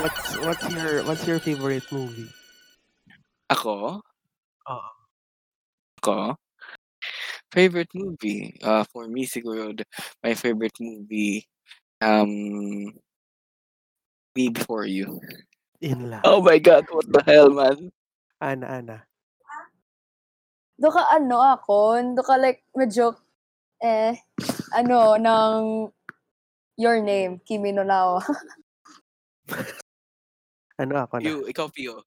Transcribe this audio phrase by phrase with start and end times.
[0.00, 2.32] What's what's your what's your favorite movie?
[3.52, 4.00] Ako?
[4.64, 4.90] Oo.
[6.00, 6.40] Ako?
[7.52, 8.56] Favorite movie?
[8.64, 9.84] Ah, for me siguro the
[10.24, 11.44] my favorite movie,
[12.00, 12.32] um
[14.32, 15.20] Me Before You.
[15.84, 16.24] Yun lang.
[16.24, 17.92] Oh my God, what the hell, man?
[18.40, 18.98] Ana, Ana.
[20.80, 23.20] Doon ka ano ako, doon ka like medyo
[23.84, 24.16] eh
[24.72, 25.60] ano ng
[26.80, 28.24] Your Name, Kimi no Nao.
[30.80, 31.28] Ano ako na?
[31.28, 32.00] You, ikaw Pio.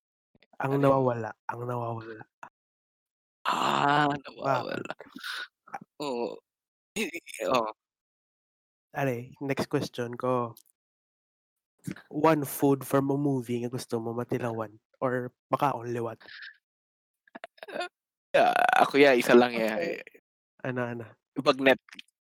[0.58, 0.82] Ang Ano yun?
[0.90, 2.26] nawawala, ang nawawala.
[3.46, 4.94] Ah, nawawala.
[6.02, 6.34] Oo.
[7.54, 7.70] Oh.
[8.94, 10.58] Are, next question ko.
[12.10, 14.72] One food from a movie nga gusto mo matilawan
[15.04, 16.18] or baka only one?
[18.34, 19.78] Ah, ako ya, isa lang ya.
[20.66, 21.06] Ano, ano?
[21.38, 21.78] Bagnet.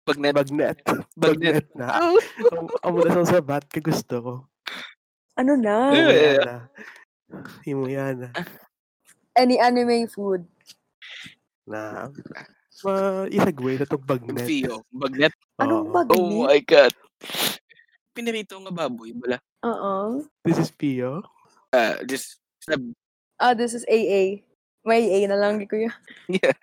[0.03, 0.33] Bagnet.
[0.35, 0.77] Bagnet.
[0.83, 1.07] Bagnet.
[1.15, 1.87] Bagnet na.
[2.51, 4.33] Ang amo na sa sabat ka gusto ko.
[5.35, 5.91] Ano na?
[5.91, 6.15] Himo Eh.
[6.15, 6.57] yan na.
[7.67, 8.29] Himo yan na.
[9.35, 10.47] Any anime food.
[11.67, 12.07] Na
[12.83, 14.47] ma isagway na tong bagnet.
[14.47, 14.83] Pio.
[14.93, 15.33] Bagnet.
[15.59, 16.15] Anong bagnet?
[16.15, 16.93] Oh my God.
[18.15, 19.39] Pinirito nga baboy, bala.
[19.67, 20.23] Oo.
[20.45, 21.19] This is Pio.
[21.75, 22.79] Ah, just snap.
[23.35, 24.39] Ah, this is AA.
[24.85, 25.91] May AA na lang, kuya.
[26.31, 26.55] Yeah.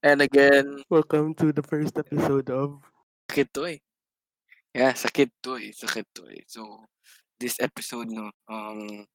[0.00, 2.80] And again, Welcome to the first episode of
[3.28, 3.78] sakit to eh.
[4.72, 5.74] Yeah, sakit to eh.
[5.76, 6.46] Sakit to eh.
[6.48, 6.86] So,
[7.40, 9.08] this episode, no, um,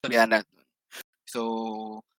[0.00, 0.62] storya natin.
[1.26, 1.42] So,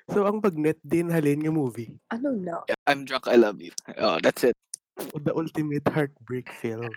[0.08, 2.00] So ang bagnet din halin nga movie.
[2.12, 2.64] Ano na?
[2.68, 3.76] yeah, I'm drunk, I love you.
[4.00, 4.56] Oh, that's it.
[4.96, 6.88] The ultimate heartbreak film.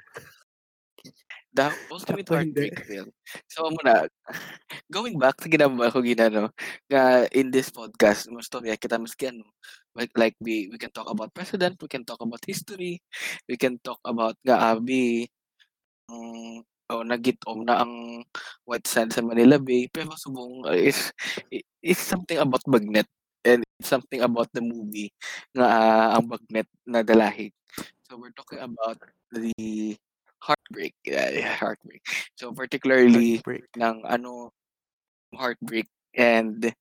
[1.51, 2.31] The ultimate hindi.
[2.31, 3.11] heartbreak film.
[3.51, 4.07] So, muna,
[4.95, 6.55] going back sa ginawa ko ginano,
[6.87, 9.43] nga in this podcast, mo storya kita maski ano,
[9.99, 13.03] like, like we, we can talk about president, we can talk about history,
[13.51, 15.27] we can talk about nga abi,
[16.07, 18.23] um, oh, nagitom na ang
[18.67, 21.15] white sand sa Manila Bay, pero subong uh, is,
[21.83, 23.07] is something about Bagnet
[23.47, 25.13] and it's something about the movie
[25.57, 27.49] nga ah, ang Bagnet na dalahi.
[28.11, 28.99] So we're talking about
[29.33, 29.97] the
[30.43, 30.95] heartbreak.
[31.07, 32.03] Yeah, heartbreak.
[32.37, 33.71] So particularly Heartbreak.
[33.79, 34.51] ng ano
[35.35, 35.87] heartbreak
[36.17, 36.75] and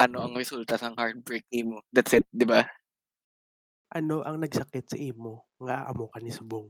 [0.00, 1.84] ano ang resulta ng heartbreak mo.
[1.92, 2.64] That's it, 'di ba?
[3.92, 6.68] Ano ang nagsakit sa imo nga amo ka ni subong?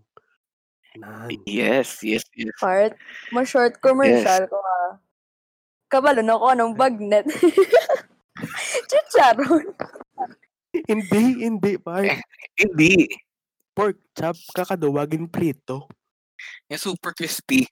[0.98, 1.30] Nan.
[1.44, 2.56] Yes, yes, yes.
[2.58, 2.96] Part?
[3.32, 4.98] Ma-short commercial ko ah.
[5.86, 7.26] Kabalo na ko anong bagnet.
[8.90, 9.72] Chicharon.
[10.90, 12.04] hindi, hindi pa.
[12.60, 13.04] Hindi.
[13.76, 15.88] Pork chop kakaduwagin prito.
[16.72, 17.68] Yung super crispy.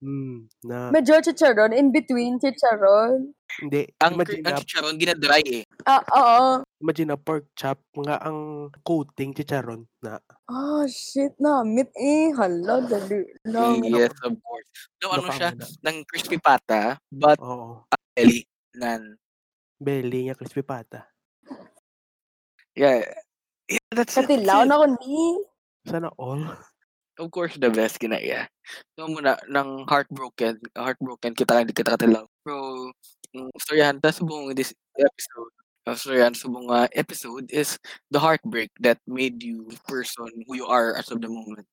[0.00, 1.76] Hmm, na Medyo chicharon.
[1.76, 3.36] In between chicharon.
[3.60, 5.64] hindi Ang, imagine ang na, chicharon ginadry eh.
[5.84, 6.64] Ah, oo.
[6.80, 10.16] imagine na pork chop nga ang coating chicharon na
[10.50, 11.62] Ah, shit na.
[11.62, 12.34] Meat eh.
[12.34, 13.86] Hala, dali lang.
[13.86, 14.70] Yes, of course.
[14.98, 15.54] No, ano siya,
[15.86, 17.86] ng crispy pata, but Oo.
[18.18, 18.42] belly
[18.74, 19.14] nan.
[19.78, 21.06] Belly nga crispy pata.
[22.74, 23.06] Yeah.
[23.70, 24.26] Yeah, that's it.
[24.26, 24.42] It.
[24.42, 25.46] na ko ni.
[25.86, 26.42] Sana all.
[27.20, 28.50] Of course, the best kinaya.
[28.98, 32.26] So muna, ng heartbroken, heartbroken kita hindi kita katilaw.
[32.42, 32.52] So,
[33.36, 35.54] ang storyahan ta sa buong this episode,
[35.96, 37.78] sa buong uh, episode is
[38.10, 41.66] the heartbreak that made you the person who you are as of the moment.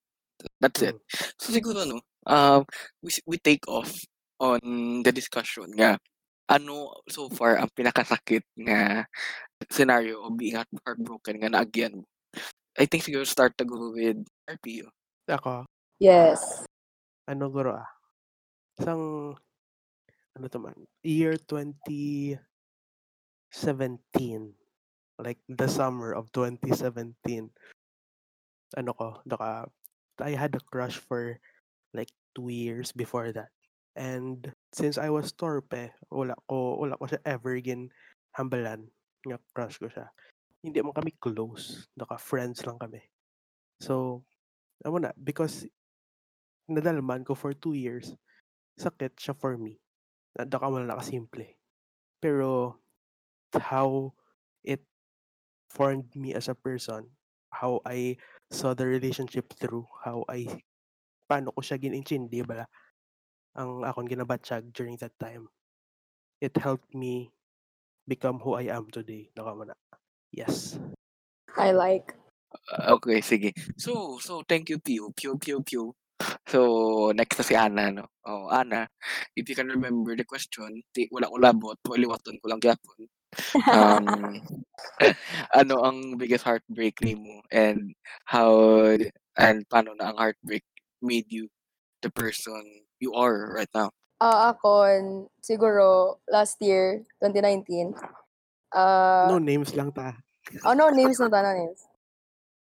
[0.62, 0.96] That's it.
[1.42, 2.66] So siguro no, um,
[3.02, 3.90] we, s- we take off
[4.38, 4.62] on
[5.02, 5.98] the discussion nga
[6.48, 9.04] ano so far ang pinakasakit nga
[9.68, 12.06] scenario of being heart- heartbroken nga naagyan mo.
[12.78, 14.88] I think siguro start to go with RPO.
[15.28, 15.66] Ako,
[15.98, 16.64] Yes.
[17.26, 17.90] ano guro ah.
[18.78, 19.34] Isang
[20.38, 21.34] ano to man, year
[23.52, 24.54] 2017.
[25.18, 27.50] Like the summer of 2017.
[28.76, 29.72] Ano ko, naka
[30.22, 31.40] I had a crush for
[31.94, 33.50] like two years before that.
[33.98, 37.90] And since I was torpe, wala ko wala ko siya ever gin
[38.38, 38.94] hambalan
[39.26, 40.14] nga crush ko siya.
[40.62, 43.02] Hindi mo kami close, naka friends lang kami.
[43.82, 44.22] So,
[44.86, 45.66] amo na because
[46.70, 48.14] nadalman ko for two years,
[48.78, 49.82] sakit siya for me.
[50.38, 51.58] Nada ka na nakasimple.
[52.22, 52.78] Pero
[53.56, 54.14] how
[54.64, 54.84] it
[55.72, 57.08] formed me as a person,
[57.52, 58.18] how I
[58.52, 60.48] saw the relationship through, how I
[61.28, 62.68] paano ko siya gin-intindi ba
[63.58, 65.50] ang akong ginabatsyag during that time.
[66.40, 67.34] It helped me
[68.08, 69.34] become who I am today.
[69.34, 69.76] Naka mo na.
[70.30, 70.78] Yes.
[71.58, 72.14] I like.
[72.54, 73.52] Uh, okay, sige.
[73.76, 75.12] So, so thank you, Pew.
[75.18, 75.98] Pew, Pew, Pew.
[76.48, 78.06] So, next na si Ana, no?
[78.24, 78.88] Oh, Ana,
[79.36, 83.10] if you can remember the question, ti, wala ko labot, waliwaton ko lang gyapon.
[83.74, 84.42] Um,
[85.60, 87.94] ano ang biggest heartbreak ni mo and
[88.26, 88.56] how
[89.38, 90.64] and paano na ang heartbreak
[91.02, 91.50] made you
[92.02, 92.64] the person
[93.00, 93.92] you are right now?
[94.18, 97.94] Ah, akon siguro last year, 2019.
[98.74, 100.18] Ah, No names lang ta.
[100.66, 101.86] oh, no names na ta, no names.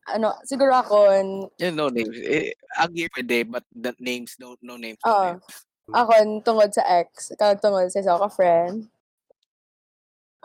[0.07, 2.15] Ano, siguro akon, Yeah, no names.
[2.19, 5.27] Eh, ang year pwede, but the names, no, no names, no Oo.
[5.39, 5.47] names.
[5.95, 8.91] akon tungod sa ex, kag tungod sa isa ka friend.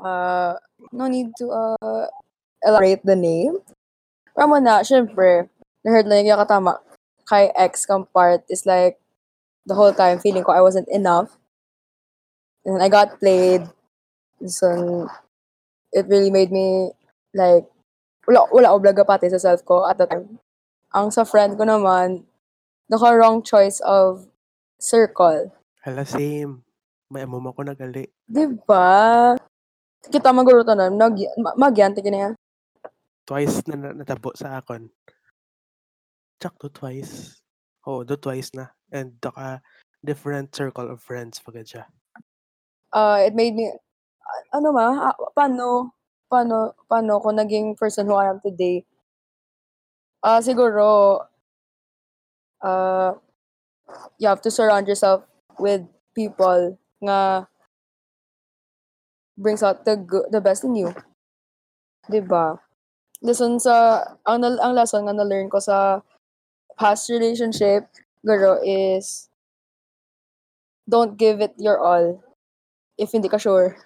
[0.01, 0.57] Uh,
[0.91, 2.09] no need to uh,
[2.65, 3.61] elaborate the name.
[4.33, 5.45] Pero mo na, syempre,
[5.85, 6.81] na-heard lang yung katama
[7.29, 8.97] kay ex kang part is like,
[9.69, 11.37] the whole time feeling ko I wasn't enough.
[12.65, 13.69] And I got played.
[14.41, 15.05] So,
[15.93, 16.89] it really made me,
[17.33, 17.69] like,
[18.25, 20.41] wala, wala oblaga pati sa self ko at the time.
[20.97, 22.25] Ang sa friend ko naman,
[22.89, 24.25] naka wrong choice of
[24.81, 25.53] circle.
[25.85, 26.65] Hala, same.
[27.11, 28.09] May amo ko nagali.
[28.25, 29.37] Diba?
[30.09, 32.33] Kita magurutan na, mag- ma- magyan, tigin na yan.
[33.27, 34.89] Twice na na- natabo sa akon.
[36.41, 37.37] Tsakto twice.
[37.85, 38.73] Oo, do twice na.
[38.89, 39.61] And daka
[40.01, 41.85] different circle of friends pagad siya.
[42.89, 43.69] Uh, it made me,
[44.49, 45.93] ano ma, ah, paano,
[46.25, 48.81] paano, paano ko naging person who I am today?
[50.25, 51.21] Ah, siguro,
[52.65, 53.13] uh,
[54.17, 55.21] you have to surround yourself
[55.61, 55.85] with
[56.17, 57.45] people nga
[59.41, 59.97] brings out the
[60.29, 60.93] the best in you.
[62.05, 62.61] 'Di ba?
[63.25, 66.05] Lesson sa ang ang lesson nga na-learn ko sa
[66.77, 67.89] past relationship
[68.21, 69.29] garo is
[70.85, 72.21] don't give it your all
[72.97, 73.77] if hindi ka sure.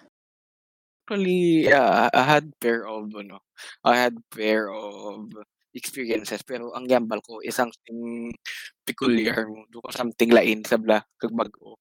[1.06, 3.38] Actually, yeah, I had pair of, ano,
[3.86, 5.30] I had pair of
[5.70, 8.34] experiences, pero ang gambal ko is something
[8.82, 11.78] peculiar, do ko something lain sa bla kag bag-o.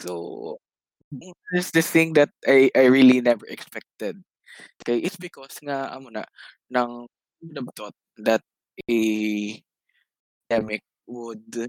[0.00, 0.56] So,
[1.52, 4.22] there's this thing that I I really never expected.
[4.82, 6.24] Okay, it's because nga amo na
[6.70, 7.08] nang
[7.42, 7.94] would
[8.24, 8.42] that
[8.90, 8.98] a
[10.50, 11.68] pandemic would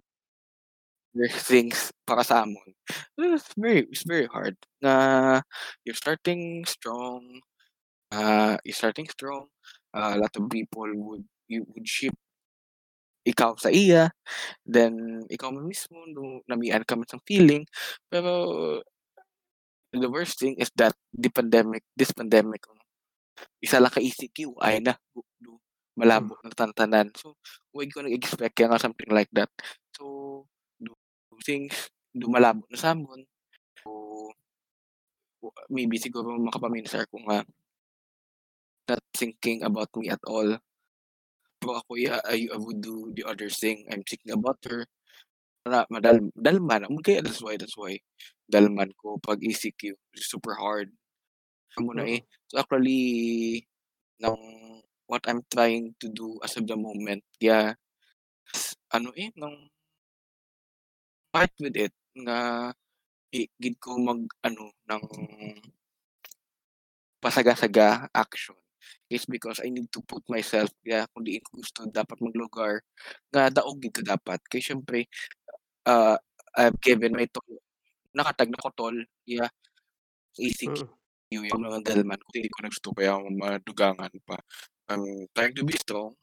[1.14, 2.74] there's things para sa amon.
[3.18, 5.42] It's very it's very hard na
[5.86, 7.42] you're starting strong,
[8.12, 9.48] uh, you're starting strong,
[9.94, 12.16] uh, a lot of people would you would ship
[13.24, 14.12] ikaw sa iya,
[14.68, 17.64] then ikaw man mismo no namian ka man sang feeling,
[18.12, 18.32] pero
[19.94, 22.82] the worst thing is that the pandemic this pandemic ano,
[23.62, 24.98] isa lang ka ECQ ay na
[25.94, 27.14] malabo na tantanan.
[27.14, 27.38] So,
[27.74, 29.50] wa ko nag-expect kaya nga something like that.
[29.94, 30.46] So,
[30.82, 30.94] do
[31.46, 33.26] things do malabo na samon.
[33.82, 33.90] So,
[35.70, 37.46] maybe siguro makapaminsar ko nga
[38.90, 40.60] not thinking about me at all.
[41.62, 43.88] Pero ako yeah, I I would do the other thing.
[43.88, 44.84] I'm thinking about her.
[45.64, 47.96] Na madal dalman mo kaya that's why that's why
[48.52, 50.92] dalman ko pag ECQ super hard.
[51.80, 52.20] Amo na eh.
[52.20, 52.28] Mm.
[52.52, 53.04] So actually
[54.20, 54.40] ng
[55.08, 57.80] what I'm trying to do as of the moment, yeah,
[58.92, 59.56] ano eh, ng
[61.34, 62.70] fight with it nga
[63.34, 65.04] i gid ko mag-ano ng
[67.18, 68.54] pasaga-saga action
[69.10, 72.84] is because I need to put myself yeah, kung diin ko gusto dapat maglugar
[73.34, 74.40] nga daog ka dapat.
[74.52, 75.08] Kay siyempre,
[75.86, 76.18] uh,
[76.54, 77.46] I've given my tol
[78.14, 78.96] nakatag na ko tol,
[79.26, 79.50] yeah,
[80.38, 80.86] ECQ
[81.34, 81.50] Mm.
[81.50, 84.38] yung mga dalman ko hindi ko na gusto kaya madugangan pa.
[84.86, 86.14] I'm trying to be strong.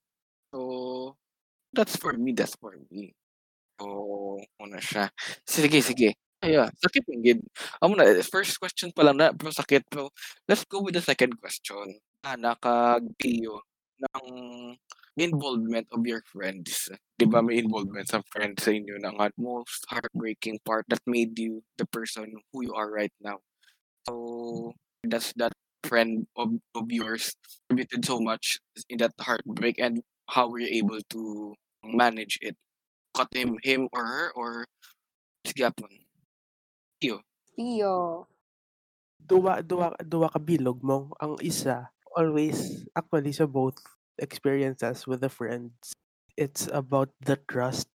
[0.55, 1.19] So,
[1.75, 3.11] that's for me, that's for me.
[3.81, 5.11] So, ano siya.
[5.43, 6.15] Sige, sige.
[6.41, 7.41] Ay, ah, sakit man gid.
[7.85, 10.09] Amo na first question pa lang na pero sakit pero
[10.49, 12.01] let's go with the second question.
[12.25, 13.61] Ana kag Pio
[14.01, 14.77] ng
[15.17, 16.89] involvement of your friends.
[17.19, 21.37] 'Di ba may involvement sa friends sa inyo na nga most heartbreaking part that made
[21.37, 23.39] you the person who you are right now.
[24.09, 25.53] So, that's that
[25.85, 27.33] friend of of yours
[27.69, 31.55] contributed so much in that heartbreak and how were you able to
[31.85, 32.57] manage it?
[33.17, 34.51] Cut him him or her or
[35.45, 35.91] sige hapon?
[37.01, 37.21] Pio.
[37.57, 38.29] Pio.
[39.21, 41.13] Duwa duwa duwa ka bilog mo.
[41.21, 43.79] Ang isa, always actually sa both
[44.19, 45.73] experiences with the friends,
[46.37, 47.91] it's about the trust,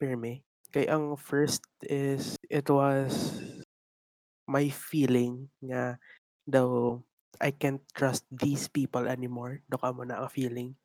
[0.00, 0.44] pirmi.
[0.68, 3.40] Kay ang first is it was
[4.44, 5.96] my feeling nga
[6.44, 7.00] daw
[7.40, 9.64] I can't trust these people anymore.
[9.70, 10.76] Do ka mo na ang feeling.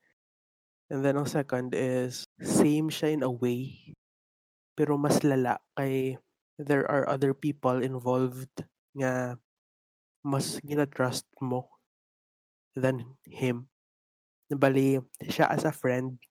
[0.87, 3.95] And then ang second is same siya in a way
[4.73, 6.17] pero mas lala kay
[6.57, 8.65] there are other people involved
[8.97, 9.37] nga
[10.25, 11.72] mas gina-trust mo
[12.75, 13.69] than him.
[14.53, 16.21] Bali, siya as a friend,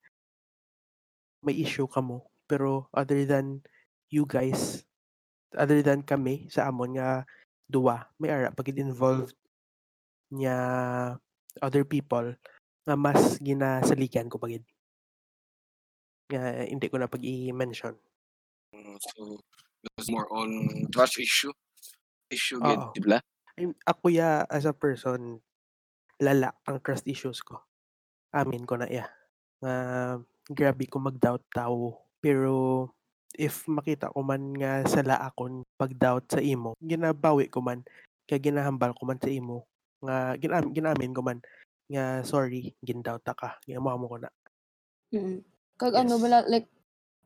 [1.43, 2.31] may issue ka mo.
[2.47, 3.67] Pero other than
[4.13, 4.87] you guys,
[5.59, 7.27] other than kami sa amon nga
[7.67, 9.35] duwa, may ara pagid involved
[10.33, 10.57] niya
[11.61, 12.37] other people
[12.87, 14.63] nga mas ginasaligan ko pagid.
[16.31, 17.97] Nga hindi ko na pag i-mention.
[18.73, 19.43] Mm, so
[19.83, 21.51] It was more on trust issue.
[22.31, 23.19] Issue gid, di ba?
[23.59, 25.43] I'm ako ya as a person,
[26.23, 27.59] lala ang trust issues ko.
[28.31, 29.11] Amin ko na iya.
[29.59, 29.75] Nga
[30.47, 32.07] grabe ko mag-doubt tao.
[32.23, 32.87] Pero
[33.35, 37.83] if makita ko man nga sala akon pag-doubt sa imo, ginabawi ko man
[38.31, 39.67] kaya ginahambal ko man sa imo
[40.03, 41.39] nga ginam ginamin ko man
[41.91, 43.59] nga sorry gin-doubt ka.
[43.67, 44.31] Ginamuha mo ko na.
[45.13, 45.43] Mm.
[45.77, 46.23] Kag ano Yes.
[46.23, 46.69] bala like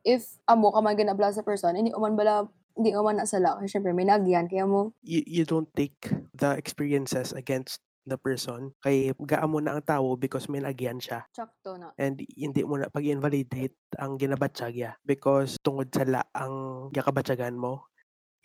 [0.01, 3.77] if amo ka man ginabla sa person, hindi man bala hindi ka man nasala kasi
[3.77, 5.97] syempre may nagyan kaya mo You, you don't take
[6.37, 11.27] the experiences against the person kay gaamo na ang tao because may nagyan siya.
[11.35, 11.91] sakto na.
[11.99, 17.83] and hindi mo na pag-invalidate ang ginabatsagya because tungod sa la ang gakabatsagan mo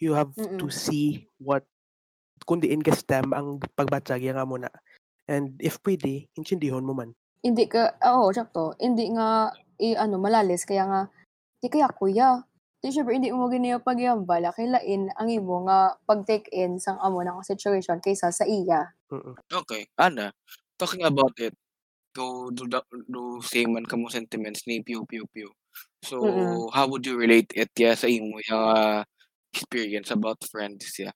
[0.02, 0.75] you have to Mm.
[0.75, 1.07] see
[1.38, 1.62] what
[2.42, 4.66] kundi in stem ang pagbatsagya nga mo na
[5.31, 8.78] and if pwede insindihon mo man Hindi ka oo sakto.
[8.78, 9.50] Hindi nga
[9.83, 11.00] i ano malalis kaya nga
[11.59, 12.47] di kaya kuya.
[12.78, 17.19] Di syempre hindi mo gini pagyambala kay lain ang imo nga pag-take in sang amo
[17.23, 18.95] na nga situation kaysa sa iya.
[19.12, 19.37] Mm.
[19.52, 20.33] Okay, Ana,
[20.81, 21.52] talking about it,
[22.16, 22.81] go do the
[23.12, 25.52] do same man kamo sentiments ni Piu Piu Piu.
[26.00, 26.73] So, Mm.
[26.73, 29.04] how would you relate it ya sa imo yung ah,
[29.52, 31.12] experience about friends ya?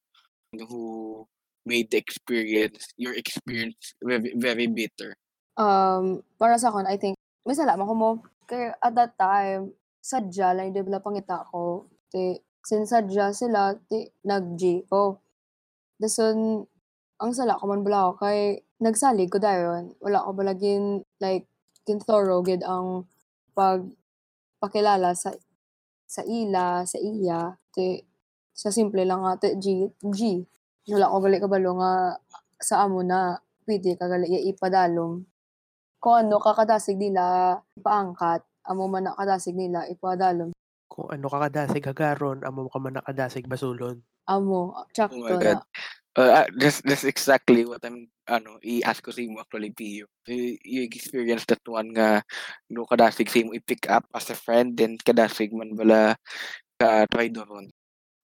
[0.52, 1.24] Who
[1.64, 5.16] made the experience, your experience very, very bitter?
[5.56, 7.16] Um, para sa akin, I think,
[7.48, 8.10] may salamat ko mo.
[8.44, 9.72] Kaya at that time,
[10.04, 11.88] sadya lang yung dibla pangita ko.
[12.12, 15.18] Ti, since sadya sila, ti, nag-G ko.
[15.96, 16.68] Dason,
[17.22, 18.38] ang sala ko man bala ako kay
[18.82, 19.96] nagsalig ko dayon.
[20.04, 21.48] Wala ko balagin, like,
[21.88, 23.08] kin thorough gid ang
[23.56, 23.84] pag
[24.60, 25.32] pakilala sa
[26.06, 27.98] sa ila, sa iya, ti,
[28.54, 29.66] sa simple lang nga, ti, G,
[30.12, 30.20] G.
[30.92, 31.92] Wala ko gali kabalo nga
[32.60, 35.26] sa amo na pwede kagali ipadalom
[36.00, 40.52] kung ano kakadasig nila paangkat, amo man nakadasig nila ipadalom.
[40.90, 45.38] kung ano ka kadasig hagaron amo ka man nakadasig basulod Amo, Oh tsakto God.
[45.38, 45.62] na.
[46.16, 49.76] Uh, ah, that's, that's exactly what I'm, ano, i-ask ko sa imo actually.
[49.76, 50.08] You,
[50.64, 52.24] you experience that one nga,
[52.72, 56.16] no, kadasig sa imo i-pick up as a friend, then kadasig man bala
[56.80, 57.68] ka try doon.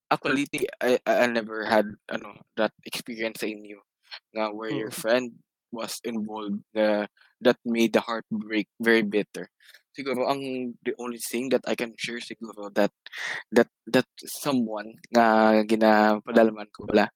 [0.09, 0.49] Actually,
[0.81, 3.85] I, I I never had, ano, that experience sa inyo,
[4.33, 5.01] nga where your Mm.
[5.01, 5.27] friend
[5.73, 7.05] was involved, uh,
[7.45, 9.53] that made the heartbreak very bitter.
[9.93, 12.93] Siguro, ang the only thing that I can share siguro that
[13.53, 17.13] that that someone nga ginapadalman ko wala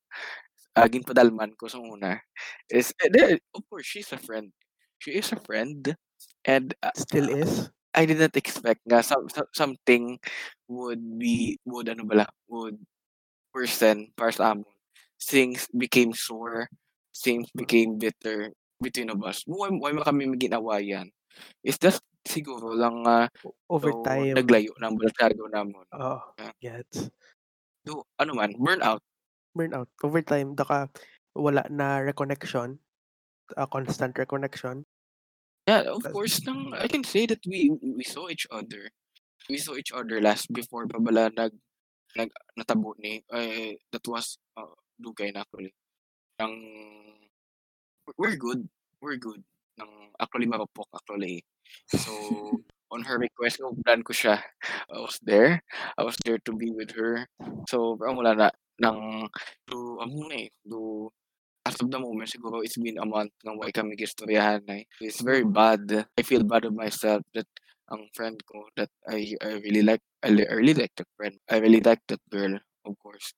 [0.77, 2.21] uh, ginpadalman ko sa una
[2.69, 4.53] is eh, of course she's a friend.
[5.01, 5.97] She is a friend
[6.45, 7.73] and uh, still is?
[7.97, 10.21] I did not expect nga some, some- something
[10.69, 12.77] would be would ano bala would
[13.57, 14.69] worsen para sa amon
[15.17, 16.69] things became sore
[17.17, 19.41] things became bitter between of us.
[19.49, 21.09] Why, why kami maginawayan
[21.65, 23.33] is just siguro lang nga
[23.73, 24.37] over so, time.
[24.37, 26.53] naglayo ng balasargo namon oh Yeah.
[26.61, 27.09] gets.
[27.87, 29.01] Do ano man burnout
[29.57, 30.93] burnout over time daka
[31.33, 32.77] wala na reconnection
[33.57, 34.85] a constant reconnection
[35.67, 38.87] Yeah, of course, nang I can say that we we saw each other.
[39.51, 41.59] We saw each other last before pa bala nag
[42.15, 45.75] nag natabo ni eh, that was uh, dugay na actually.
[46.39, 46.55] Nang
[48.15, 48.63] we're good.
[49.03, 49.43] We're good.
[49.75, 51.43] Nang actually marupok actually.
[51.99, 52.15] So
[52.95, 54.39] on her request ko plan ko siya.
[54.87, 55.67] I was there.
[55.99, 57.27] I was there to be with her.
[57.67, 58.49] So parang wala na
[58.81, 59.29] nang
[59.69, 61.11] to ano na eh, to
[61.67, 64.87] as of the moment, siguro it's been a month nang why kami gistoryahan na eh.
[65.03, 66.07] It's very bad.
[66.15, 67.49] I feel bad of myself that
[67.91, 71.39] ang friend ko that I I really like I, I really like that friend.
[71.51, 73.35] I really like that girl, of course.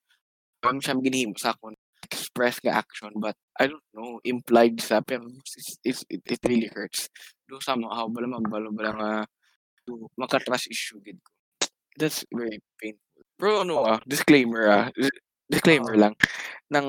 [0.60, 1.76] Parang siya ginihimo sa akon
[2.08, 6.70] express nga action but I don't know implied sa pero it's, it's, it, it really
[6.72, 7.10] hurts
[7.50, 9.10] do somehow bala mabalo bala nga
[9.84, 11.32] do maka-trust issue gid ko
[12.00, 14.86] that's very painful pero ano ah disclaimer ah
[15.48, 16.00] disclaimer Oo.
[16.00, 16.14] lang
[16.72, 16.88] nang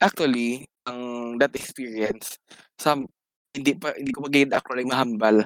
[0.00, 2.36] actually ang that experience
[2.76, 3.08] some
[3.56, 5.36] hindi pa hindi ko magiging actually mahambal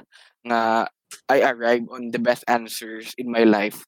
[0.45, 0.87] nga
[1.29, 3.85] I arrive on the best answers in my life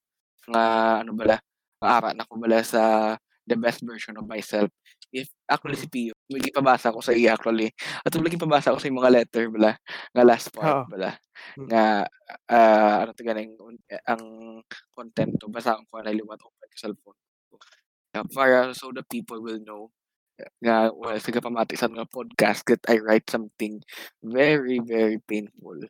[0.50, 1.38] nga ano bala
[1.82, 3.16] maara na ko bala sa
[3.50, 4.70] the best version of myself
[5.12, 7.74] if actually si Pio lagi pabasa ko sa iya actually
[8.06, 9.76] at lagi pabasa ko sa mga letter bala
[10.16, 10.86] nga last part Oo.
[10.88, 11.18] bala
[11.58, 11.68] Mm.
[11.74, 12.06] nga
[12.54, 13.26] ah, ano to
[14.08, 14.24] ang
[14.94, 17.18] content to basa ko na liwat open sa cellphone
[18.12, 19.88] Yeah, para so the people will know
[20.60, 23.80] nga well, sige pamati sa mga podcast that I write something
[24.20, 25.86] very very painful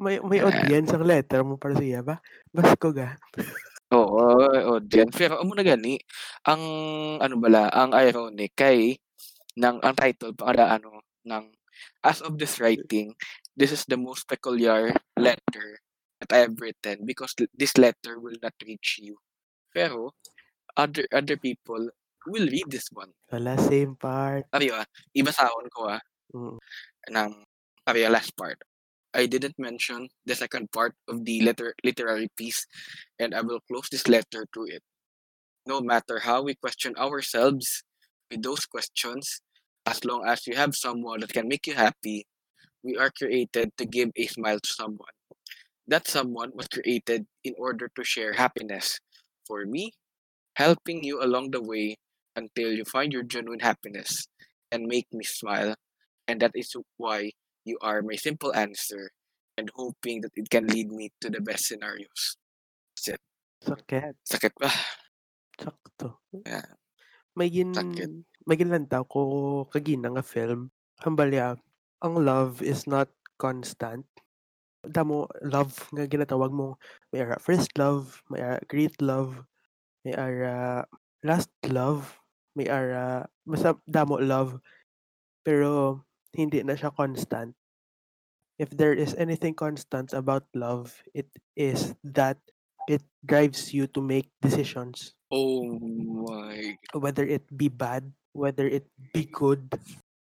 [0.00, 0.48] may may Yeah.
[0.50, 2.18] audience ang letter mo para siya ba
[2.50, 3.14] bas ko ga
[3.88, 4.44] Oo,
[4.76, 5.16] audience.
[5.16, 5.96] Pero amo na gani,
[6.44, 6.60] ang
[7.24, 9.00] ano bala, ang ironic kay
[9.56, 11.48] ng ang title pa kada ano ng
[12.04, 13.16] as of this writing,
[13.56, 15.80] this is the most peculiar letter
[16.20, 19.16] that I have written because this letter will not reach you.
[19.72, 20.12] Pero,
[20.78, 21.90] other other people
[22.30, 23.10] will read this one.
[23.34, 24.46] Wala, same part.
[24.54, 24.62] Ah,
[25.12, 26.60] ibasahon ko ah, Mm.
[27.08, 27.30] ng
[27.88, 28.60] ariyo last part.
[29.16, 32.68] I didn't mention the second part of the letter literary piece,
[33.18, 34.84] and I will close this letter to it.
[35.64, 37.80] No matter how we question ourselves
[38.30, 39.40] with those questions,
[39.88, 42.28] as long as you have someone that can make you happy,
[42.84, 45.16] we are created to give a smile to someone.
[45.88, 49.00] That someone was created in order to share happiness.
[49.48, 49.96] For me,
[50.58, 51.94] helping you along the way
[52.34, 54.26] until you find your genuine happiness
[54.74, 55.78] and make me smile.
[56.26, 57.30] And that is why
[57.62, 59.14] you are my simple answer
[59.54, 62.36] and hoping that it can lead me to the best scenarios.
[62.98, 63.22] That's it.
[63.62, 64.14] Sakit.
[64.26, 64.70] Sakit ba?
[65.54, 66.22] Sakto.
[66.42, 66.66] Yeah.
[67.38, 68.26] May gin Sakit.
[68.46, 69.20] may ginlantaw ko
[69.70, 70.74] kagina nga film.
[71.02, 71.54] Hambalya,
[72.02, 73.06] ang love is not
[73.38, 74.06] constant.
[74.82, 76.78] Damo love nga ginatawag mo
[77.14, 79.42] may ara first love, may ara great love,
[80.08, 80.88] may ara
[81.20, 82.16] last love,
[82.56, 84.56] may ara basta damo love
[85.44, 86.00] pero
[86.32, 87.52] hindi na siya constant.
[88.56, 92.40] If there is anything constant about love, it is that
[92.88, 96.72] it drives you to make decisions Oh my.
[96.96, 99.68] whether it be bad, whether it be good,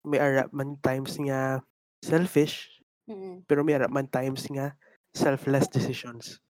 [0.04, 1.64] may ara man times nga
[2.04, 2.68] selfish,
[3.08, 3.48] Mm.
[3.48, 4.76] pero may ara man times nga
[5.16, 6.44] selfless decisions.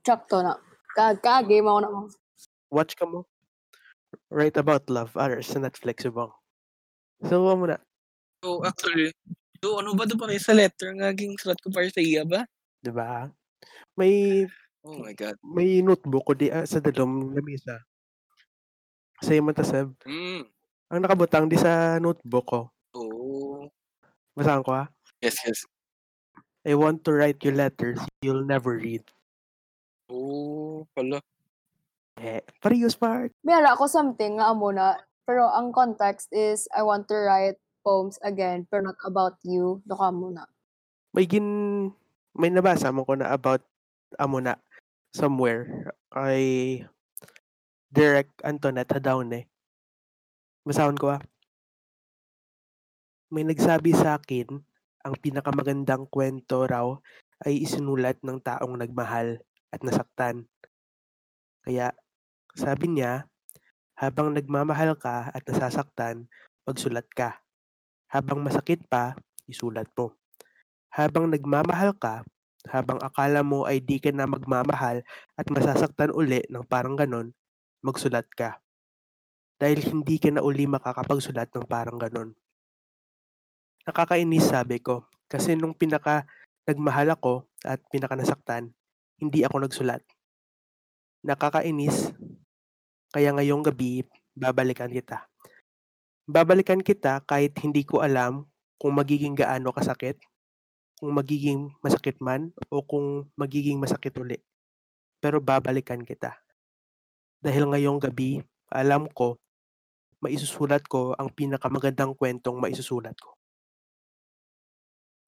[0.00, 0.56] Sakto na.
[0.96, 2.00] Ka ka-game ako na mo.
[2.72, 3.28] Watch ka mo.
[4.32, 6.32] Write about love, others sa Netflix ubang.
[7.28, 7.76] So, mo na,
[8.42, 9.14] So actually,
[9.62, 12.42] so ano ba ito pa sa letter nga ging sulat ko para sa iya ba?
[12.82, 13.30] di ba?
[13.94, 14.42] May
[14.82, 15.38] Oh my God.
[15.46, 17.78] may notebook ko di ah, sa dalom na mesa.
[19.22, 19.94] Sa man ta Seb.
[20.02, 20.42] Mm.
[20.90, 22.60] Ang nakabutang di sa notebook ko.
[22.98, 23.70] Oh.
[24.34, 24.90] Basahan ko ah.
[25.22, 25.62] Yes, yes.
[26.66, 29.06] I want to write you letters you'll never read.
[30.10, 31.22] Oh, pala.
[32.20, 33.32] Eh, parehas part.
[33.40, 38.20] Mayroon ako something nga amo na, pero ang context is I want to write poems
[38.20, 39.80] again, pero not about you.
[39.88, 40.44] Doka mo na.
[41.12, 41.44] may gin
[42.32, 43.60] may nabasa mo ko na about
[44.16, 44.56] amo na
[45.12, 46.80] somewhere kay
[47.92, 49.52] Derek Antoinette Hadaune.
[50.64, 51.22] Masahon ko ah.
[53.28, 54.48] May nagsabi sa akin
[55.04, 56.96] ang pinakamagandang kwento raw
[57.44, 60.48] ay isinulat ng taong nagmahal at nasaktan.
[61.68, 61.92] Kaya
[62.52, 63.26] sabi niya,
[63.96, 66.26] habang nagmamahal ka at nasasaktan,
[66.66, 67.40] magsulat ka.
[68.10, 69.16] Habang masakit pa,
[69.48, 70.16] isulat mo.
[70.92, 72.26] Habang nagmamahal ka,
[72.68, 75.02] habang akala mo ay di ka na magmamahal
[75.34, 77.34] at masasaktan uli ng parang ganon,
[77.82, 78.62] magsulat ka.
[79.58, 82.34] Dahil hindi ka na uli makakapagsulat ng parang ganon.
[83.82, 86.26] Nakakainis sabi ko, kasi nung pinaka
[86.68, 88.70] nagmahal ako at pinaka nasaktan,
[89.18, 90.02] hindi ako nagsulat.
[91.22, 92.14] Nakakainis,
[93.12, 95.28] kaya ngayong gabi, babalikan kita.
[96.24, 98.48] Babalikan kita kahit hindi ko alam
[98.80, 100.16] kung magiging gaano kasakit,
[100.96, 104.40] kung magiging masakit man, o kung magiging masakit uli.
[105.20, 106.40] Pero babalikan kita.
[107.44, 108.40] Dahil ngayong gabi,
[108.72, 109.36] alam ko,
[110.24, 113.36] maisusulat ko ang pinakamagandang kwentong maisusulat ko.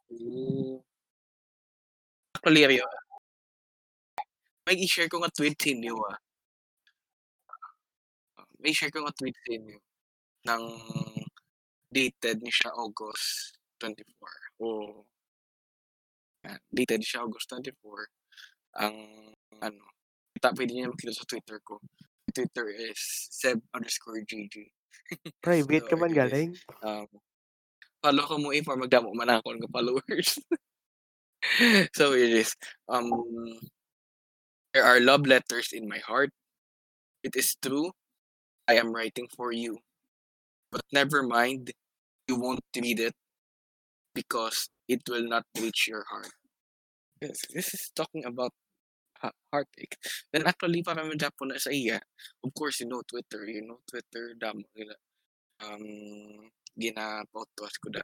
[0.08, 0.80] Oh.
[2.32, 2.86] Actually, Rio,
[4.64, 6.23] may i-share ko nga tweet sa inyo ah.
[8.64, 9.76] May share ko nga tweet sa inyo
[10.48, 10.64] ng
[11.92, 14.64] dated ni siya August 24.
[14.64, 15.04] Oh.
[16.48, 17.76] Yan, dated siya August 24.
[18.80, 18.96] Ang
[19.60, 19.84] ano,
[20.32, 21.76] kita, pwede niyo makita sa Twitter ko.
[22.32, 24.72] Twitter is seb underscore GG.
[25.44, 26.50] Private ka So, man anyways, galing?
[26.80, 27.08] Um,
[28.00, 30.40] follow ko mo eh para magdamo man ako ng followers.
[31.96, 32.56] so it is
[32.88, 33.12] um
[34.72, 36.32] there are love letters in my heart.
[37.20, 37.92] It is true.
[38.68, 39.78] I am writing for you.
[40.72, 41.72] But never mind,
[42.28, 43.14] you won't read it
[44.14, 46.32] because it will not reach your heart.
[47.20, 48.52] This is talking about
[49.52, 49.96] heartache.
[50.32, 52.00] Then actually, para po na sa iya,
[52.44, 54.96] of course, you know Twitter, you know Twitter, damo nila.
[55.64, 58.02] Um, gina-photos ko da.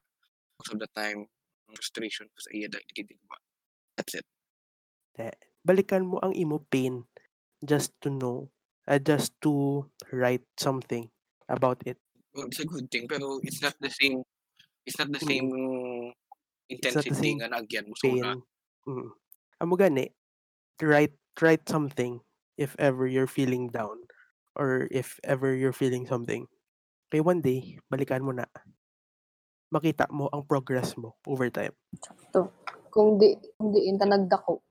[0.57, 1.27] Most of the time,
[1.69, 3.37] frustration ko sa iya dahil ba.
[3.99, 4.27] That's it.
[5.61, 7.05] Balikan mo ang imo pain
[7.61, 8.49] just to know,
[8.91, 11.07] uh, just to write something
[11.47, 11.97] about it.
[12.35, 14.23] Well, it's a good thing, pero it's not the same,
[14.87, 15.31] it's not the Mm.
[15.31, 15.49] same
[16.71, 18.23] It's not the intensity same nga nagyan mo pain.
[18.23, 18.35] una.
[18.87, 19.09] Mm.
[19.63, 20.07] Amo gani,
[20.83, 22.19] write write something
[22.59, 23.99] if ever you're feeling down
[24.55, 26.47] or if ever you're feeling something.
[27.11, 28.47] Kay one day, balikan mo na.
[29.75, 31.75] Makita mo ang progress mo over time.
[32.35, 32.51] To.
[32.91, 34.63] Kung di, kung di inta nagdako.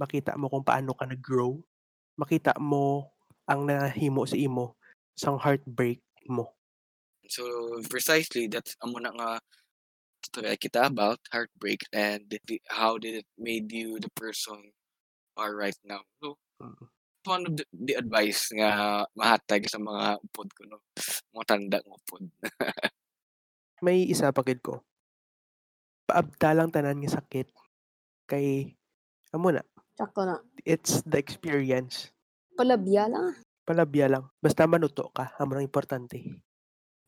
[0.00, 1.56] Makita mo kung paano ka nag-grow.
[2.18, 3.14] Makita mo
[3.46, 4.74] ang nahimo sa imo
[5.14, 6.52] sang heartbreak mo.
[7.30, 7.42] So
[7.86, 9.30] precisely that's amo na nga
[10.26, 14.74] storya kita about heartbreak and the- how did it made you the person you
[15.38, 16.02] are right now.
[16.20, 16.90] So Mm.
[17.22, 20.82] one of the, the advice nga mahatag sa mga upod ko no.
[21.38, 22.22] Mga tanda ng upod.
[23.86, 24.82] May isa pa gid ko.
[26.10, 27.46] Paabta lang tanan nga sakit
[28.26, 28.74] kay
[29.30, 29.62] amo na
[29.98, 30.38] Sakto na.
[30.62, 32.14] it's the experience.
[32.54, 33.34] Palabya lang.
[33.66, 34.30] Palabya lang.
[34.38, 36.22] Basta manuto ka, ang importante.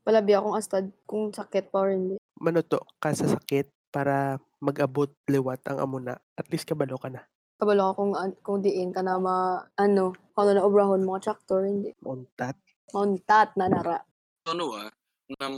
[0.03, 2.19] Palabya kung astad kung sakit pa or hindi.
[2.43, 6.19] Manuto ka sa sakit para mag-abot liwat ang amo na.
[6.35, 7.23] At least kabalo ka na.
[7.63, 11.31] Kabalo ka kung, an- kung diin ka na ma, ano, kung ano na obrahon mga
[11.31, 11.95] sakto or hindi.
[12.03, 12.59] Montat.
[12.91, 14.03] Mountat na nara.
[14.43, 14.91] So ano ah,
[15.39, 15.55] nang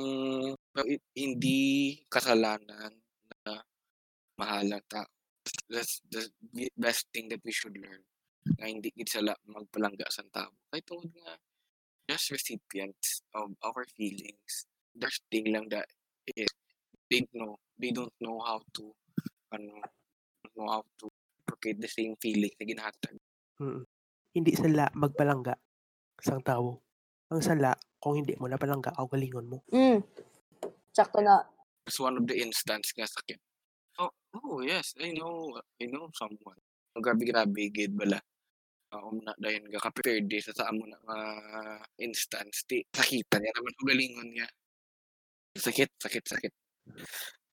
[0.84, 1.60] i- hindi
[2.12, 2.92] kasalanan
[3.48, 3.64] na
[4.36, 5.08] mahalang tao.
[5.72, 8.04] That's the be- best thing that we should learn.
[8.60, 10.52] Nga hindi sila magpalangga sa tao.
[10.68, 11.40] Kahit tungod nga
[12.12, 14.68] just recipients of our feelings.
[14.92, 15.88] There's thing lang that
[16.36, 16.52] is
[17.08, 18.92] they don't know they don't know how to
[19.56, 19.80] ano
[20.44, 21.06] don't know how to
[21.48, 23.16] procreate the same feeling na ginhatag.
[23.56, 23.88] Mm.
[24.36, 25.56] Hindi sala magpalangga
[26.22, 26.78] sang tao.
[27.32, 29.58] Ang sala, kung hindi mo napalangga, o galingon mo.
[29.72, 30.04] Mm.
[30.94, 31.42] Sakto na.
[31.88, 33.40] It's one of the instance nga sakit.
[34.32, 36.60] Oh, yes, I know, I know someone.
[36.96, 38.20] Ang grabe-grabe, gid bala.
[38.92, 41.18] Uh, na dayon nga ka-prepared di sa sa amo na nga
[41.96, 44.48] instance ti sakita niya naman og galingon niya.
[45.56, 46.52] Sakit, sakit, sakit.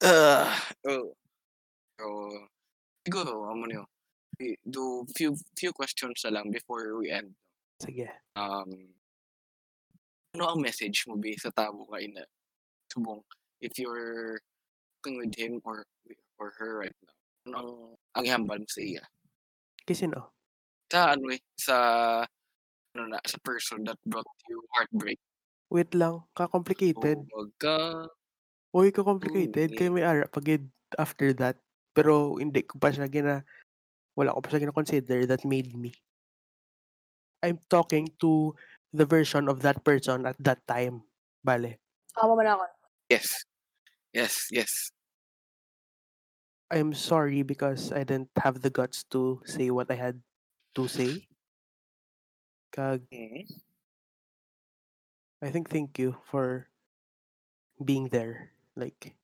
[0.03, 0.51] Ah,
[0.87, 1.15] oh.
[1.95, 2.05] So,
[3.07, 3.83] siguro amo niyo.
[4.67, 7.35] Do few few questions na lang before we end.
[7.79, 8.07] Sige.
[8.35, 8.95] Um,
[10.35, 12.23] ano ang message mo be sa tao nga ina
[12.91, 13.23] subong
[13.63, 14.39] if you're
[14.99, 15.87] talking with him or
[16.39, 17.71] or her right now ano ang
[18.15, 19.03] ang ihambal mo sa iya
[19.89, 20.29] Kasi no,
[20.93, 21.75] sa ano eh sa
[22.93, 25.17] ano na sa person that brought you heartbreak
[25.69, 27.25] wait lang, ka-complicated.
[27.29, 27.77] wag ka
[28.69, 29.73] Uy, oh, ka-complicated.
[29.73, 30.69] Kaya may ara pagid
[31.01, 31.57] after that.
[31.97, 33.41] Pero hindi ko pa siya gina,
[34.13, 35.89] wala ko pa siya gina-consider that made me.
[37.41, 38.53] I'm talking to
[38.93, 41.01] the version of that person at that time.
[41.41, 41.81] Bale.
[42.13, 42.65] Kama mo na ako.
[43.09, 43.41] yes
[44.13, 44.93] yes yes
[46.69, 50.21] I'm sorry because I didn't have the guts to say what I had
[50.77, 51.25] to say.
[52.69, 53.01] Kag.
[55.41, 56.69] I think thank you for
[57.81, 58.53] being there.
[58.77, 59.17] Like,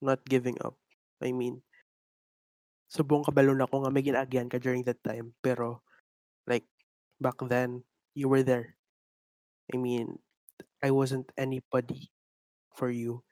[0.00, 0.78] not giving up.
[1.18, 1.62] I mean,
[2.86, 5.34] so subong kabalo na ko nga may ginagyan ka during that time.
[5.42, 5.82] Pero,
[6.46, 6.70] like,
[7.18, 7.82] back then,
[8.14, 8.78] you were there.
[9.74, 10.22] I mean,
[10.78, 12.14] I wasn't anybody
[12.78, 13.26] for you.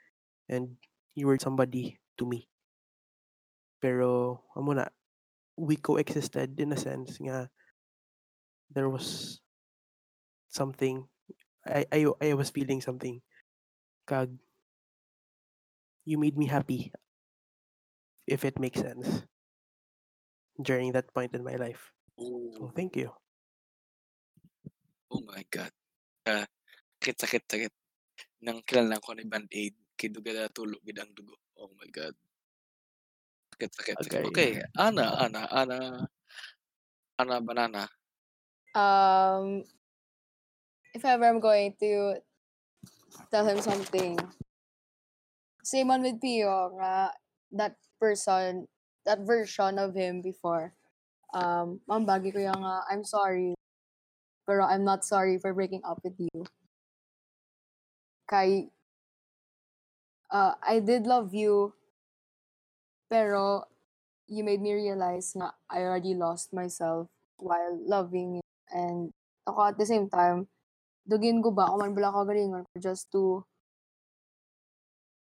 [0.51, 0.75] And
[1.15, 2.52] you were somebody to me.
[3.83, 4.87] Pero, amo na,
[5.59, 7.51] we coexisted in a sense nga
[8.71, 9.43] there was
[10.49, 11.05] something
[11.67, 13.21] I I I was feeling something.
[14.07, 14.31] Kag
[16.07, 16.91] you made me happy
[18.27, 19.23] if it makes sense
[20.59, 21.95] during that point in my life.
[22.19, 23.11] So thank you.
[25.13, 25.71] oh my god.
[26.25, 26.47] Ah,
[26.99, 27.73] sakit sakit sakit
[28.43, 31.37] nang kilala ko ni band-aid kay duga na tulog gid ang dugo.
[31.59, 32.17] Oh my god
[33.63, 34.75] sakit sakit sakit okay Okay.
[34.75, 35.79] ana ana ana
[37.19, 37.85] ana banana
[38.73, 39.69] Um,
[40.97, 42.25] if ever I'm going to
[43.29, 44.17] tell him something,
[45.61, 47.13] same one with Pio, nga,
[47.53, 48.65] that person,
[49.05, 50.73] that version of him before.
[51.37, 53.53] Um, mambagi ko yung nga, I'm sorry,
[54.49, 56.49] pero I'm not sorry for breaking up with you.
[58.25, 58.73] Kay,
[60.33, 61.77] uh, I did love you,
[63.13, 63.69] pero
[64.25, 68.45] you made me realize nga I already lost myself while loving you.
[68.73, 69.13] And
[69.45, 70.49] ako at the same time,
[71.05, 73.45] dugin ko ba, kung man bala ko galingon ko just to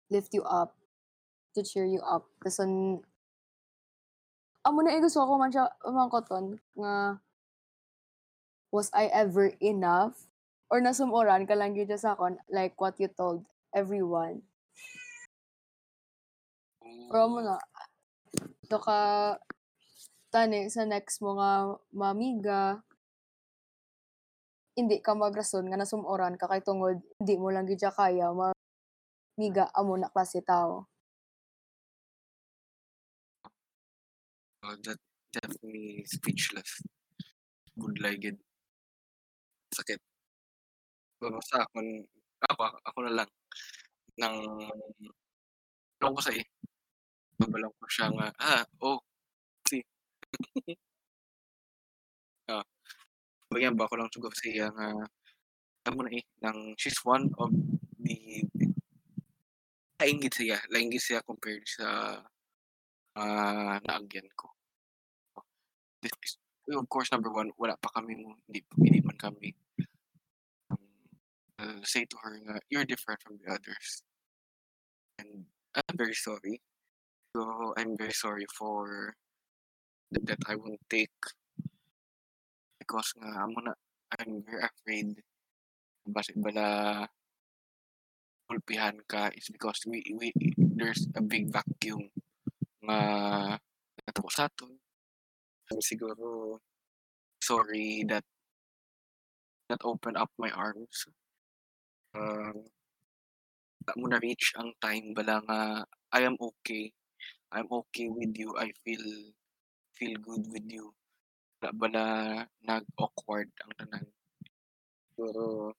[0.07, 0.71] lift you up,
[1.51, 2.23] to cheer you up.
[2.39, 3.03] Tapos, an-
[4.63, 7.19] amo na gusto ko man siya, umangkoton, nga,
[8.71, 10.31] was I ever enough?
[10.71, 13.43] Or nasumuran ka lang yun sa akon, like what you told
[13.75, 14.47] everyone.
[16.86, 17.58] Pero mo na,
[18.69, 19.00] to ka,
[20.30, 22.82] tani, sa next mo nga mamiga,
[24.76, 29.71] hindi ka magrason nga nasumuran ka kay tungod hindi mo lang gid siya kaya mamiga
[29.71, 30.91] amo na klase tao.
[34.65, 35.00] Oh, that
[35.63, 36.82] me speechless.
[37.78, 38.38] Good leged.
[39.76, 40.00] Sakit.
[41.21, 41.86] Sa akin,
[42.50, 43.30] ako, ako na lang.
[44.15, 44.36] Nang,
[46.02, 46.45] ewan ko sa eh.
[47.36, 49.00] Babalaw ko siya nga, ah, oh,
[49.67, 49.84] si.
[52.52, 52.65] ah,
[53.52, 54.88] Bagyan ba ko lang siguro sa iya nga
[55.86, 57.54] amo na eh nang she's one of
[58.02, 58.41] the
[60.02, 62.19] lainggit siya lainggit siya compared sa
[63.15, 64.50] uh, naagyan ko.
[66.02, 66.36] This is,
[66.74, 69.54] of course number one wala pa kami hindi, hindi man kami
[70.74, 70.82] um,
[71.62, 74.02] uh, say to her nga you're different from the others.
[75.21, 75.45] And
[75.78, 76.65] I'm very sorry
[77.36, 79.12] so I'm very sorry for
[80.12, 81.12] that, that I won't take.
[82.80, 83.76] Because nga amo na
[84.15, 85.19] I'm very afraid.
[86.08, 87.04] Base bala
[88.48, 92.08] pulpihan ka is because we, we there's a big vacuum
[92.86, 93.00] nga
[94.06, 94.78] natapos sa aton
[95.65, 96.62] so, siguro
[97.41, 98.21] sorry that
[99.65, 101.10] that open up my arms.
[102.13, 102.69] Um
[103.89, 105.60] uh, mo na reach ang time bala nga
[106.13, 106.93] I am okay
[107.51, 109.34] I'm okay with you I feel
[109.95, 110.93] feel good with you.
[111.62, 112.05] Wala bala
[112.62, 114.05] nag-awkward ang tanan
[115.15, 115.71] siguro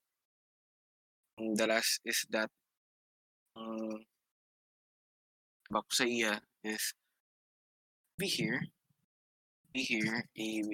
[1.37, 2.48] the last is that
[3.52, 4.00] um,
[5.68, 6.96] ba ko sa iya is
[8.16, 8.64] be here.
[9.76, 10.64] Be here i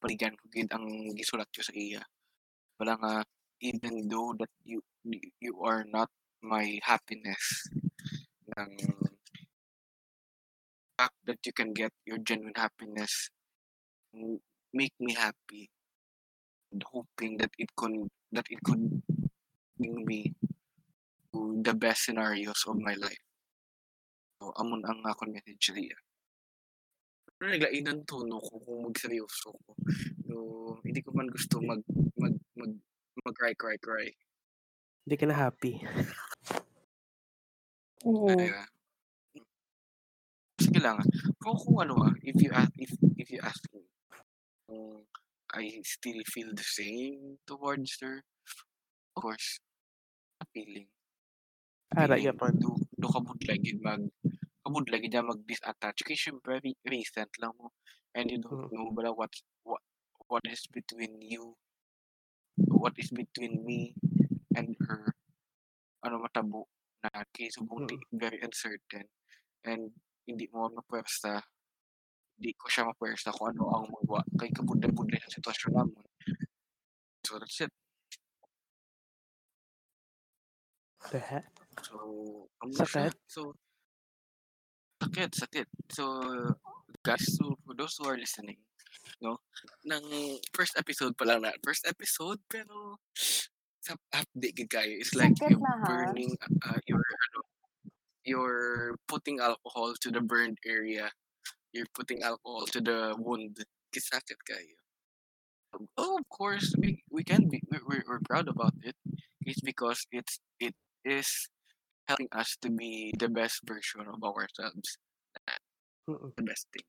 [0.00, 2.00] paligan ko gid ang gisulat ko sa iya.
[2.80, 3.14] Wala nga
[3.60, 4.80] even though that you
[5.38, 6.08] you are not
[6.40, 7.68] my happiness.
[8.56, 8.72] Ng
[11.02, 13.26] fact that you can get your genuine happiness
[14.70, 15.66] make me happy
[16.70, 19.02] and hoping that it could that it could
[19.74, 20.30] bring me
[21.34, 23.24] to the best scenarios of my life.
[24.38, 25.98] So, amon ang akong message niya.
[27.36, 29.72] Pero naglain ang tono ko kung magseryoso ko.
[30.28, 30.34] So,
[30.86, 31.82] hindi ko man gusto mag
[32.14, 32.72] mag mag
[33.26, 34.06] mag cry cry cry.
[35.02, 35.82] Hindi ka na happy.
[38.06, 38.34] Mm.
[38.34, 38.66] Kaya,
[40.80, 40.98] lang.
[41.42, 43.82] Kung, kung ano ah, if you ask, if, if you ask me,
[44.68, 45.04] kung
[45.52, 48.54] I still feel the same towards her, of
[49.12, 49.60] course,
[50.56, 50.88] feeling.
[51.92, 52.52] Ara, Feeling, yapon.
[52.56, 54.00] do, do kabudlay gid mag
[54.64, 57.68] kabudlay gid na mag disattach kay syempre re- recent lang mo
[58.16, 58.72] and you don't Mm.
[58.72, 59.28] know bala what
[59.64, 59.84] what
[60.28, 61.52] what is between you
[62.72, 63.92] what is between me
[64.56, 65.12] and her
[66.00, 66.64] ano matabo
[67.04, 69.04] na kay subong di- very uncertain
[69.68, 69.92] and
[70.28, 71.42] hindi mo mapwersa
[72.38, 76.06] di ko siya mapwersa kung ano ang magawa kay kabudlay-budlay sa sitwasyon namon
[77.22, 77.72] so that's it
[81.10, 81.50] The heck?
[81.82, 81.96] So,
[82.62, 83.10] ano na siya.
[83.10, 83.14] Sakit?
[83.26, 83.40] So,
[85.02, 85.68] sakit, sakit.
[85.90, 86.04] So,
[87.02, 88.62] guys, so for those who are listening,
[89.18, 89.42] no,
[89.82, 93.02] ng first episode pa lang na, first episode, pero
[93.82, 97.38] sa update gid kayo, it's like Sakit you're na, burning, uh, you're, ano,
[98.24, 101.10] you're putting alcohol to the burned area.
[101.72, 103.58] You're putting alcohol to the wound.
[103.92, 104.78] Kisakit kayo.
[105.96, 108.96] Oh, of course, we, we can be, we're, we're, we're proud about it.
[109.44, 111.48] It's because it's, it is
[112.08, 114.98] helping us to be the best version of ourselves.
[116.08, 116.32] Mm-mm.
[116.36, 116.84] The best thing.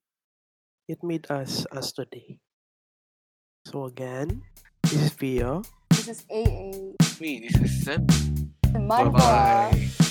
[0.88, 2.40] It made us us today.
[3.68, 4.44] So again,
[4.84, 5.64] this is Pio.
[5.92, 6.92] This is AA.
[7.22, 8.04] Me, this is Seb.
[8.76, 9.14] Manhwa.
[9.14, 10.03] Bye-bye.